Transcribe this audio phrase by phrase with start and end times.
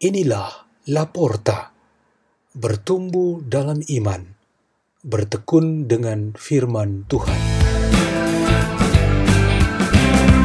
[0.00, 1.76] Inilah Laporta,
[2.56, 4.32] bertumbuh dalam iman,
[5.04, 7.36] bertekun dengan firman Tuhan.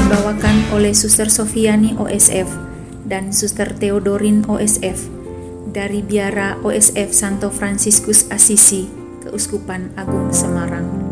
[0.00, 2.48] Dibawakan oleh Suster Sofiani OSF
[3.04, 5.04] dan Suster Theodorin OSF
[5.68, 8.88] dari Biara OSF Santo Fransiskus Assisi,
[9.20, 11.11] Keuskupan Agung Semarang.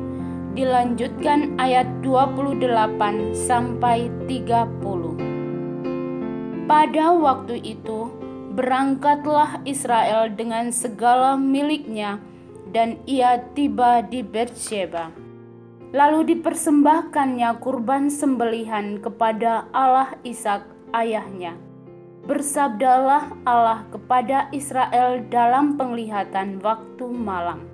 [0.51, 6.67] dilanjutkan ayat 28 sampai 30.
[6.67, 8.11] Pada waktu itu,
[8.51, 12.19] berangkatlah Israel dengan segala miliknya
[12.75, 15.11] dan ia tiba di Beersheba.
[15.91, 20.63] Lalu dipersembahkannya kurban sembelihan kepada Allah Ishak
[20.95, 21.59] ayahnya.
[22.23, 27.67] Bersabdalah Allah kepada Israel dalam penglihatan waktu malam.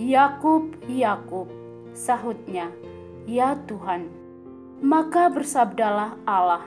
[0.00, 1.52] Yakub, Yakub,
[1.92, 2.70] Sahutnya,
[3.26, 4.08] "Ya Tuhan."
[4.80, 6.64] Maka bersabdalah Allah,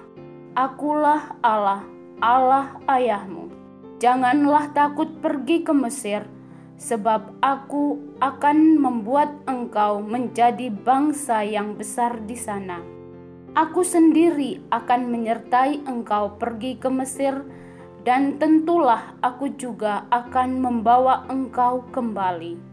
[0.53, 1.81] "Akulah Allah,
[2.21, 3.49] Allah ayahmu.
[3.97, 6.27] Janganlah takut pergi ke Mesir,
[6.77, 12.83] sebab aku akan membuat engkau menjadi bangsa yang besar di sana.
[13.55, 17.41] Aku sendiri akan menyertai engkau pergi ke Mesir,
[18.03, 22.72] dan tentulah aku juga akan membawa engkau kembali."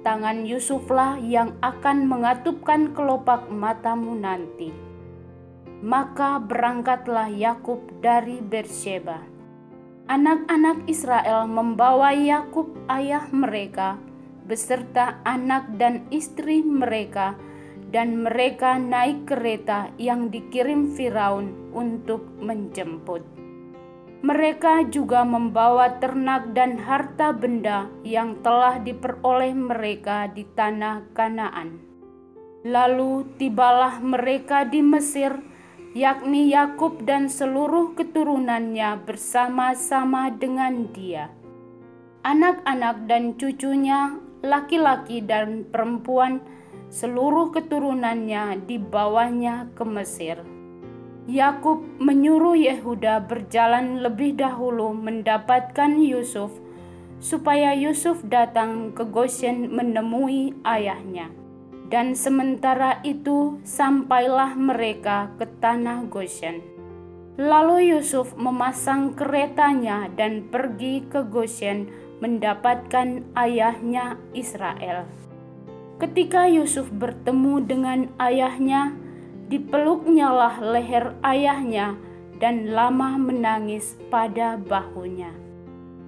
[0.00, 4.72] Tangan Yusuflah yang akan mengatupkan kelopak matamu nanti.
[5.80, 9.24] Maka berangkatlah Yakub dari Beersheba.
[10.10, 13.96] Anak-anak Israel membawa Yakub ayah mereka
[14.44, 17.38] beserta anak dan istri mereka
[17.94, 23.39] dan mereka naik kereta yang dikirim Firaun untuk menjemput.
[24.20, 31.80] Mereka juga membawa ternak dan harta benda yang telah diperoleh mereka di tanah Kanaan.
[32.68, 35.40] Lalu tibalah mereka di Mesir,
[35.96, 41.32] yakni Yakub dan seluruh keturunannya bersama-sama dengan dia.
[42.20, 46.44] Anak-anak dan cucunya, laki-laki dan perempuan,
[46.92, 50.59] seluruh keturunannya dibawanya ke Mesir.
[51.30, 56.50] Yakub menyuruh Yehuda berjalan lebih dahulu mendapatkan Yusuf,
[57.22, 61.30] supaya Yusuf datang ke Goshen menemui ayahnya.
[61.86, 66.66] Dan sementara itu sampailah mereka ke tanah Goshen.
[67.38, 75.06] Lalu Yusuf memasang keretanya dan pergi ke Goshen mendapatkan ayahnya Israel.
[76.02, 78.98] Ketika Yusuf bertemu dengan ayahnya,
[79.50, 81.98] Dipeluknyalah leher ayahnya
[82.38, 85.34] dan lama menangis pada bahunya.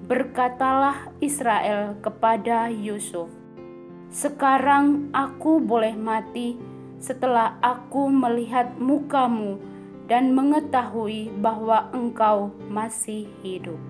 [0.07, 3.27] Berkatalah Israel kepada Yusuf,
[4.15, 6.55] "Sekarang aku boleh mati
[7.03, 9.59] setelah aku melihat mukamu
[10.07, 13.83] dan mengetahui bahwa engkau masih hidup."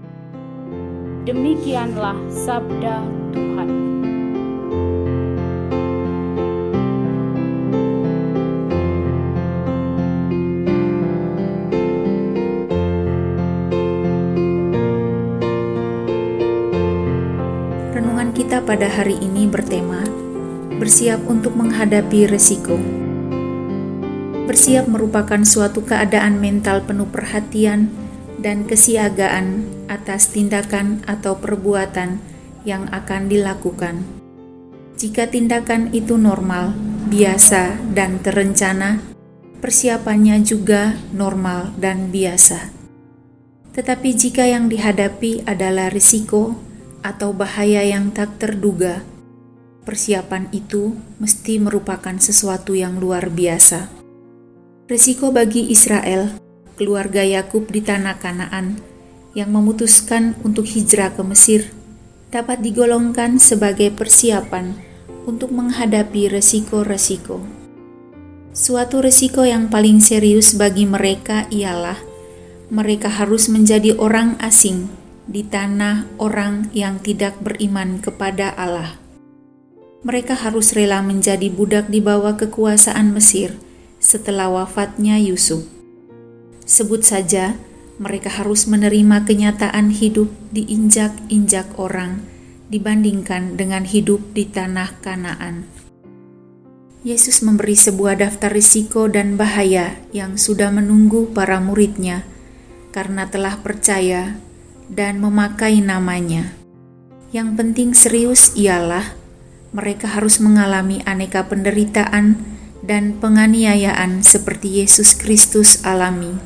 [1.28, 3.04] Demikianlah sabda
[3.36, 3.91] Tuhan.
[18.32, 20.00] Kita pada hari ini bertema
[20.80, 22.80] bersiap untuk menghadapi resiko.
[24.48, 27.92] Bersiap merupakan suatu keadaan mental penuh perhatian
[28.40, 32.18] dan kesiagaan atas tindakan atau perbuatan
[32.64, 34.02] yang akan dilakukan.
[34.96, 36.72] Jika tindakan itu normal,
[37.12, 38.98] biasa, dan terencana,
[39.60, 42.72] persiapannya juga normal dan biasa.
[43.76, 46.71] Tetapi jika yang dihadapi adalah risiko,
[47.02, 49.02] atau bahaya yang tak terduga,
[49.82, 53.90] persiapan itu mesti merupakan sesuatu yang luar biasa.
[54.86, 56.38] Resiko bagi Israel,
[56.78, 58.78] keluarga Yakub di tanah Kanaan,
[59.34, 61.74] yang memutuskan untuk hijrah ke Mesir,
[62.30, 64.78] dapat digolongkan sebagai persiapan
[65.26, 67.42] untuk menghadapi resiko-resiko.
[68.52, 71.96] Suatu resiko yang paling serius bagi mereka ialah
[72.72, 74.88] mereka harus menjadi orang asing
[75.26, 78.98] di tanah orang yang tidak beriman kepada Allah.
[80.02, 83.54] Mereka harus rela menjadi budak di bawah kekuasaan Mesir
[84.02, 85.62] setelah wafatnya Yusuf.
[86.66, 87.54] Sebut saja,
[88.02, 92.26] mereka harus menerima kenyataan hidup diinjak-injak orang
[92.66, 95.68] dibandingkan dengan hidup di tanah Kanaan.
[97.02, 102.22] Yesus memberi sebuah daftar risiko dan bahaya yang sudah menunggu para muridnya
[102.94, 104.38] karena telah percaya
[104.92, 106.52] dan memakai namanya.
[107.32, 109.16] Yang penting serius ialah
[109.72, 112.36] mereka harus mengalami aneka penderitaan
[112.84, 116.36] dan penganiayaan seperti Yesus Kristus alami.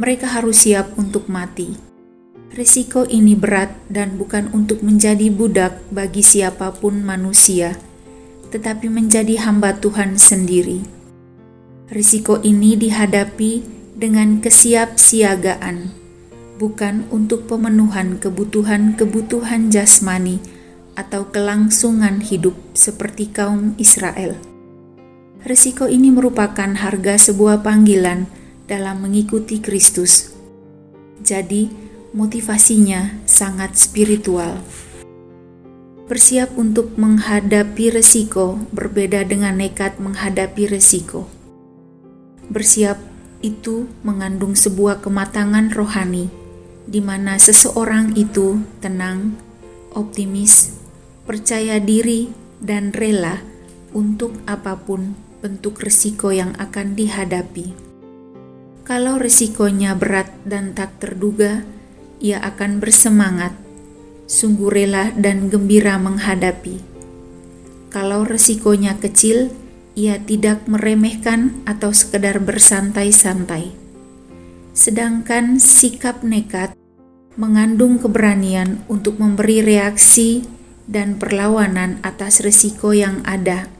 [0.00, 1.76] Mereka harus siap untuk mati.
[2.50, 7.76] Risiko ini berat dan bukan untuk menjadi budak bagi siapa pun manusia,
[8.48, 10.82] tetapi menjadi hamba Tuhan sendiri.
[11.92, 13.62] Risiko ini dihadapi
[13.94, 15.99] dengan kesiapsiagaan,
[16.60, 20.44] bukan untuk pemenuhan kebutuhan-kebutuhan jasmani
[20.92, 24.36] atau kelangsungan hidup seperti kaum Israel.
[25.40, 28.28] Resiko ini merupakan harga sebuah panggilan
[28.68, 30.36] dalam mengikuti Kristus.
[31.24, 31.72] Jadi,
[32.12, 34.60] motivasinya sangat spiritual.
[36.12, 41.24] Bersiap untuk menghadapi resiko berbeda dengan nekat menghadapi resiko.
[42.52, 43.00] Bersiap
[43.40, 46.28] itu mengandung sebuah kematangan rohani,
[46.88, 49.36] di mana seseorang itu tenang,
[49.92, 50.76] optimis,
[51.26, 53.40] percaya diri, dan rela
[53.96, 57.72] untuk apa pun bentuk risiko yang akan dihadapi.
[58.84, 61.64] Kalau risikonya berat dan tak terduga,
[62.20, 63.56] ia akan bersemangat,
[64.28, 66.82] sungguh rela dan gembira menghadapi.
[67.88, 69.50] Kalau risikonya kecil,
[69.98, 73.74] ia tidak meremehkan atau sekedar bersantai-santai.
[74.70, 76.78] Sedangkan sikap nekat
[77.34, 80.46] mengandung keberanian untuk memberi reaksi
[80.86, 83.70] dan perlawanan atas risiko yang ada.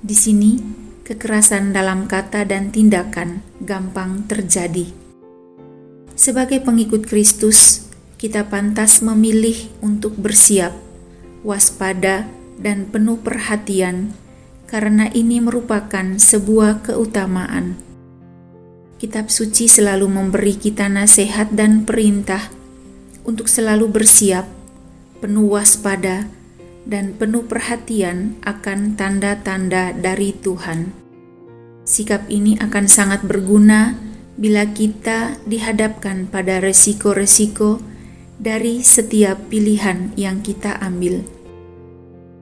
[0.00, 0.60] Di sini,
[1.08, 4.92] kekerasan dalam kata dan tindakan gampang terjadi.
[6.18, 7.88] Sebagai pengikut Kristus,
[8.20, 10.74] kita pantas memilih untuk bersiap,
[11.40, 14.12] waspada, dan penuh perhatian,
[14.66, 17.87] karena ini merupakan sebuah keutamaan.
[18.98, 22.50] Kitab suci selalu memberi kita nasihat dan perintah
[23.22, 24.58] untuk selalu bersiap
[25.18, 26.30] penuh waspada,
[26.88, 30.94] dan penuh perhatian akan tanda-tanda dari Tuhan.
[31.84, 33.98] Sikap ini akan sangat berguna
[34.38, 37.82] bila kita dihadapkan pada resiko-resiko
[38.38, 41.20] dari setiap pilihan yang kita ambil.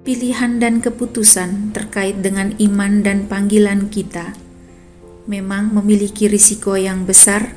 [0.07, 4.46] Pilihan dan keputusan terkait dengan iman dan panggilan kita
[5.27, 7.53] memang memiliki risiko yang besar,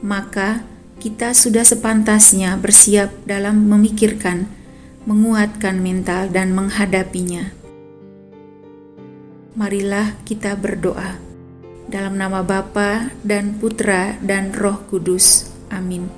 [0.00, 0.64] maka
[1.00, 4.48] kita sudah sepantasnya bersiap dalam memikirkan
[5.08, 7.56] menguatkan mental dan menghadapinya.
[9.56, 11.16] Marilah kita berdoa
[11.88, 15.48] dalam nama Bapa dan Putra dan Roh Kudus.
[15.72, 16.08] Amin.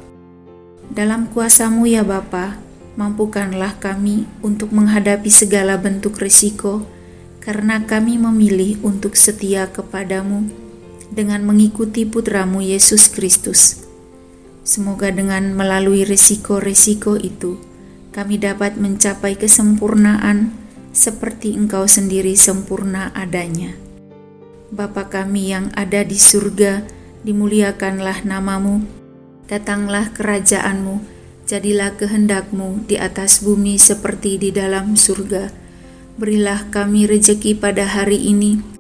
[0.93, 2.59] Dalam kuasamu ya Bapa,
[2.99, 6.85] mampukanlah kami untuk menghadapi segala bentuk risiko,
[7.41, 10.62] karena kami memilih untuk setia kepadamu
[11.13, 13.85] dengan mengikuti putramu Yesus Kristus.
[14.65, 17.61] Semoga dengan melalui risiko-risiko itu,
[18.17, 20.57] kami dapat mencapai kesempurnaan
[20.97, 23.77] seperti Engkau sendiri sempurna adanya.
[24.73, 26.89] Bapa kami yang ada di surga,
[27.29, 28.89] dimuliakanlah namamu,
[29.45, 31.05] datanglah kerajaanmu,
[31.45, 35.53] jadilah kehendakmu di atas bumi seperti di dalam surga.
[36.17, 38.72] Berilah kami rejeki pada hari ini,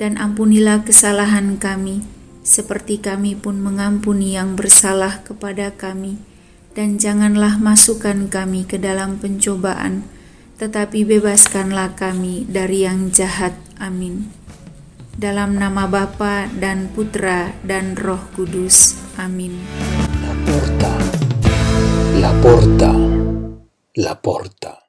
[0.00, 2.02] dan ampunilah kesalahan kami,
[2.44, 6.20] seperti kami pun mengampuni yang bersalah kepada kami
[6.74, 10.02] dan janganlah masukkan kami ke dalam pencobaan,
[10.58, 13.54] tetapi bebaskanlah kami dari yang jahat.
[13.78, 14.28] Amin.
[15.14, 18.98] Dalam nama Bapa dan Putra dan Roh Kudus.
[19.14, 19.62] Amin.
[20.18, 20.92] La porta,
[22.18, 22.92] la porta,
[23.94, 24.83] la porta.